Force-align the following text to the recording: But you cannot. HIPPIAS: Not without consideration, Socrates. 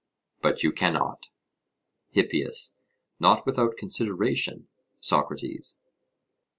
But 0.41 0.63
you 0.63 0.71
cannot. 0.71 1.27
HIPPIAS: 2.13 2.73
Not 3.19 3.45
without 3.45 3.77
consideration, 3.77 4.67
Socrates. 4.99 5.77